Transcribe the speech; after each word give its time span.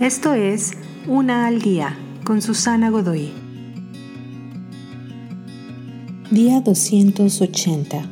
Esto 0.00 0.34
es 0.34 0.72
Una 1.08 1.46
al 1.46 1.62
Día 1.62 1.98
con 2.22 2.42
Susana 2.42 2.90
Godoy. 2.90 3.32
Día 6.30 6.60
280. 6.60 8.06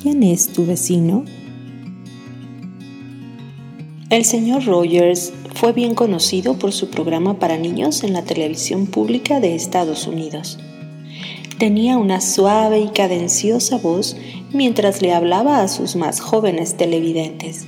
¿Quién 0.00 0.22
es 0.22 0.48
tu 0.48 0.64
vecino? 0.64 1.26
El 4.08 4.24
señor 4.24 4.64
Rogers 4.64 5.34
fue 5.54 5.74
bien 5.74 5.94
conocido 5.94 6.58
por 6.58 6.72
su 6.72 6.88
programa 6.88 7.38
para 7.38 7.58
niños 7.58 8.02
en 8.02 8.14
la 8.14 8.22
televisión 8.22 8.86
pública 8.86 9.40
de 9.40 9.54
Estados 9.54 10.06
Unidos. 10.06 10.58
Tenía 11.58 11.98
una 11.98 12.22
suave 12.22 12.80
y 12.80 12.88
cadenciosa 12.88 13.76
voz 13.76 14.16
mientras 14.54 15.02
le 15.02 15.12
hablaba 15.12 15.60
a 15.60 15.68
sus 15.68 15.96
más 15.96 16.20
jóvenes 16.20 16.78
televidentes, 16.78 17.66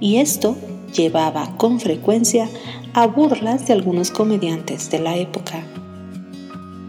y 0.00 0.16
esto 0.16 0.56
llevaba 0.94 1.56
con 1.56 1.80
frecuencia 1.80 2.48
a 2.94 3.06
burlas 3.06 3.66
de 3.66 3.72
algunos 3.74 4.10
comediantes 4.10 4.90
de 4.90 5.00
la 5.00 5.16
época. 5.16 5.64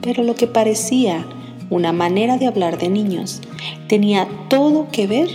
Pero 0.02 0.24
lo 0.24 0.36
que 0.36 0.48
parecía 0.48 1.26
una 1.70 1.92
manera 1.92 2.38
de 2.38 2.48
hablar 2.48 2.78
de 2.78 2.90
niños 2.90 3.42
tenía 3.88 4.28
todo 4.50 4.88
que 4.92 5.08
ver 5.08 5.30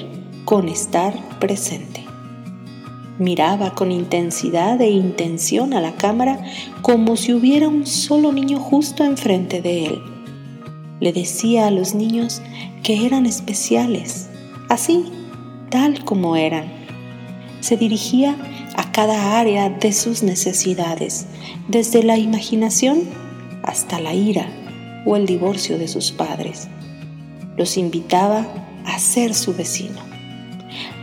con 0.44 0.68
estar 0.68 1.14
presente. 1.38 2.04
Miraba 3.18 3.74
con 3.74 3.92
intensidad 3.92 4.80
e 4.80 4.90
intención 4.90 5.74
a 5.74 5.80
la 5.80 5.92
cámara 5.96 6.42
como 6.80 7.16
si 7.16 7.34
hubiera 7.34 7.68
un 7.68 7.86
solo 7.86 8.32
niño 8.32 8.58
justo 8.58 9.04
enfrente 9.04 9.60
de 9.60 9.86
él. 9.86 10.02
Le 11.00 11.12
decía 11.12 11.66
a 11.66 11.70
los 11.70 11.94
niños 11.94 12.40
que 12.82 13.04
eran 13.04 13.26
especiales, 13.26 14.30
así, 14.68 15.04
tal 15.68 16.04
como 16.04 16.36
eran. 16.36 16.64
Se 17.60 17.76
dirigía 17.76 18.36
a 18.80 18.92
cada 18.92 19.38
área 19.38 19.68
de 19.68 19.92
sus 19.92 20.22
necesidades, 20.22 21.26
desde 21.68 22.02
la 22.02 22.16
imaginación 22.16 23.02
hasta 23.62 24.00
la 24.00 24.14
ira 24.14 24.46
o 25.04 25.16
el 25.16 25.26
divorcio 25.26 25.76
de 25.76 25.86
sus 25.86 26.12
padres. 26.12 26.66
Los 27.58 27.76
invitaba 27.76 28.46
a 28.86 28.98
ser 28.98 29.34
su 29.34 29.52
vecino. 29.52 30.00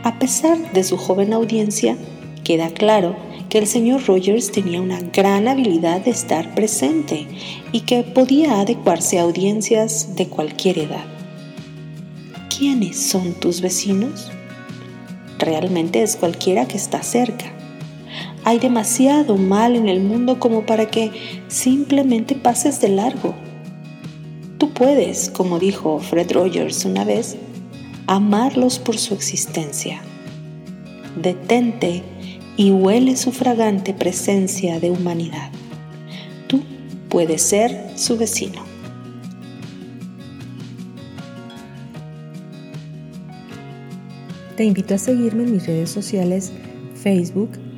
A 0.03 0.17
pesar 0.17 0.73
de 0.73 0.83
su 0.83 0.98
joven 0.98 1.33
audiencia, 1.33 1.95
queda 2.44 2.70
claro 2.72 3.16
que 3.48 3.59
el 3.59 3.67
señor 3.67 4.08
Rogers 4.08 4.52
tenía 4.52 4.81
una 4.81 5.00
gran 5.00 5.48
habilidad 5.48 6.02
de 6.02 6.09
estar 6.09 6.55
presente 6.55 7.28
y 7.72 7.81
que 7.81 8.02
podía 8.02 8.59
adecuarse 8.59 9.20
a 9.20 9.22
audiencias 9.22 10.16
de 10.16 10.28
cualquier 10.28 10.80
edad. 10.80 11.05
¿Quiénes 12.58 13.00
son 13.00 13.36
tus 13.36 13.61
vecinos? 13.61 14.31
Realmente 15.38 16.02
es 16.02 16.16
cualquiera 16.16 16.67
que 16.67 16.78
está 16.78 17.03
cerca. 17.03 17.53
Hay 18.47 18.59
demasiado 18.59 19.35
mal 19.35 19.75
en 19.75 19.89
el 19.89 19.99
mundo 19.99 20.39
como 20.39 20.65
para 20.65 20.85
que 20.85 21.11
simplemente 21.49 22.33
pases 22.33 22.79
de 22.79 22.87
largo. 22.87 23.35
Tú 24.57 24.73
puedes, 24.73 25.29
como 25.29 25.59
dijo 25.59 25.99
Fred 25.99 26.31
Rogers 26.31 26.85
una 26.85 27.03
vez, 27.03 27.35
amarlos 28.07 28.79
por 28.79 28.97
su 28.97 29.13
existencia. 29.15 30.01
Detente 31.21 32.03
y 32.55 32.71
huele 32.71 33.17
su 33.17 33.33
fragante 33.33 33.93
presencia 33.93 34.79
de 34.79 34.91
humanidad. 34.91 35.51
Tú 36.47 36.63
puedes 37.09 37.41
ser 37.41 37.91
su 37.97 38.15
vecino. 38.15 38.63
Te 44.55 44.63
invito 44.63 44.95
a 44.95 44.97
seguirme 44.97 45.43
en 45.43 45.51
mis 45.51 45.67
redes 45.67 45.89
sociales 45.89 46.53
Facebook, 46.95 47.66